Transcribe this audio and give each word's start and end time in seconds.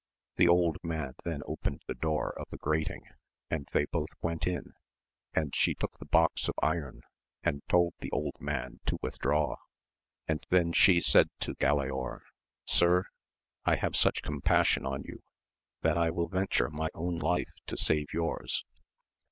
The 0.37 0.47
old 0.47 0.77
man 0.81 1.13
then 1.25 1.43
opened 1.45 1.83
the 1.85 1.93
door 1.93 2.31
of 2.39 2.49
the 2.49 2.57
grating, 2.57 3.03
and 3.51 3.67
they 3.71 3.85
both 3.85 4.09
went 4.19 4.47
in, 4.47 4.73
and 5.35 5.53
she 5.53 5.75
took 5.75 5.99
the 5.99 6.07
box 6.07 6.47
of 6.49 6.55
iron, 6.63 7.01
and 7.43 7.61
told 7.69 7.93
the 7.99 8.09
old 8.09 8.33
man 8.39 8.79
to 8.87 8.97
withdraw, 9.03 9.57
and 10.27 10.43
then 10.49 10.73
she 10.73 11.01
said 11.01 11.29
to 11.41 11.53
Galaor, 11.53 12.21
Sir, 12.65 13.09
I 13.63 13.75
have 13.75 13.95
such 13.95 14.23
compassion 14.23 14.87
on 14.87 15.03
you, 15.03 15.21
that 15.83 15.99
I 15.99 16.09
will 16.09 16.27
venture 16.29 16.71
my 16.71 16.89
own 16.95 17.19
life 17.19 17.53
to 17.67 17.77
save 17.77 18.11
yours. 18.11 18.65